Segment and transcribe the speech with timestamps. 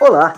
[0.00, 0.34] Olá,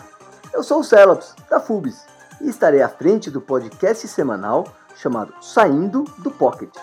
[0.53, 2.05] eu sou o Celops, da FUBS,
[2.41, 6.75] e estarei à frente do podcast semanal chamado Saindo do Pocket.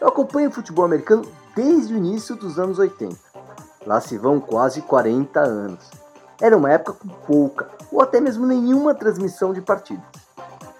[0.00, 3.16] Eu acompanho o futebol americano desde o início dos anos 80.
[3.84, 5.90] Lá se vão quase 40 anos.
[6.40, 10.06] Era uma época com pouca ou até mesmo nenhuma transmissão de partidas.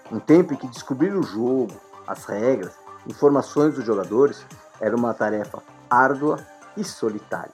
[0.09, 1.73] Um tempo em que descobrir o jogo,
[2.07, 2.71] as regras,
[3.05, 4.45] informações dos jogadores
[4.79, 6.39] era uma tarefa árdua
[6.77, 7.51] e solitária.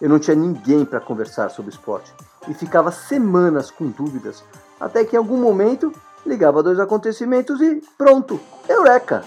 [0.00, 2.14] Eu não tinha ninguém para conversar sobre esporte
[2.48, 4.42] e ficava semanas com dúvidas,
[4.80, 5.92] até que em algum momento
[6.26, 9.22] ligava dois acontecimentos e pronto, eureka!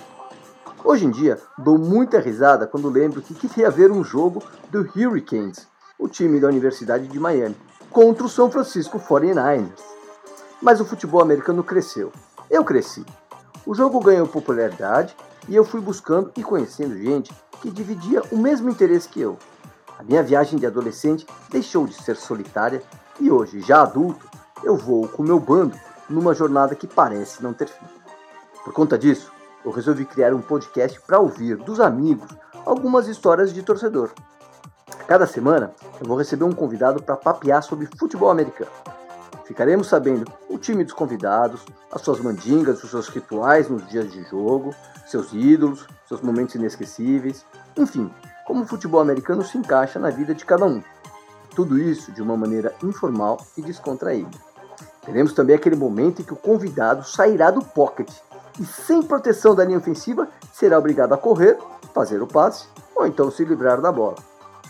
[0.83, 5.67] Hoje em dia, dou muita risada quando lembro que queria ver um jogo do Hurricanes,
[5.97, 7.55] o time da Universidade de Miami,
[7.91, 9.69] contra o São Francisco 49ers.
[10.59, 12.11] Mas o futebol americano cresceu.
[12.49, 13.05] Eu cresci.
[13.65, 15.15] O jogo ganhou popularidade
[15.47, 17.31] e eu fui buscando e conhecendo gente
[17.61, 19.37] que dividia o mesmo interesse que eu.
[19.99, 22.81] A minha viagem de adolescente deixou de ser solitária
[23.19, 24.29] e hoje, já adulto,
[24.63, 25.75] eu vou com meu bando
[26.09, 27.85] numa jornada que parece não ter fim.
[28.63, 29.31] Por conta disso,
[29.65, 32.29] eu resolvi criar um podcast para ouvir dos amigos
[32.65, 34.11] algumas histórias de torcedor.
[35.07, 38.71] Cada semana eu vou receber um convidado para papear sobre futebol americano.
[39.45, 44.23] Ficaremos sabendo o time dos convidados, as suas mandingas, os seus rituais nos dias de
[44.23, 44.73] jogo,
[45.05, 48.09] seus ídolos, seus momentos inesquecíveis, enfim,
[48.45, 50.81] como o futebol americano se encaixa na vida de cada um.
[51.55, 54.37] Tudo isso de uma maneira informal e descontraída.
[55.05, 58.09] Teremos também aquele momento em que o convidado sairá do pocket
[58.59, 61.57] e, sem proteção da linha ofensiva, será obrigado a correr,
[61.93, 64.17] fazer o passe ou então se livrar da bola.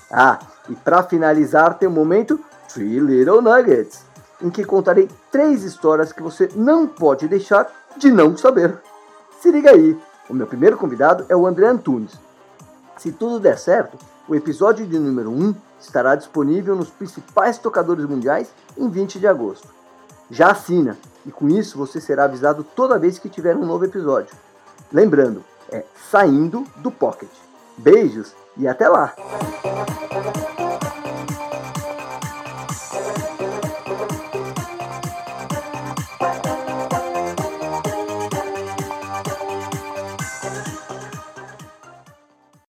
[0.09, 2.39] Ah, e para finalizar, tem o momento
[2.73, 4.03] Three Little Nuggets,
[4.41, 8.77] em que contarei três histórias que você não pode deixar de não saber.
[9.39, 12.13] Se liga aí, o meu primeiro convidado é o André Antunes.
[12.97, 13.97] Se tudo der certo,
[14.31, 19.67] o episódio de número 1 estará disponível nos principais tocadores mundiais em 20 de agosto.
[20.29, 24.33] Já assina e com isso você será avisado toda vez que tiver um novo episódio.
[24.89, 27.29] Lembrando, é saindo do pocket.
[27.77, 29.13] Beijos e até lá!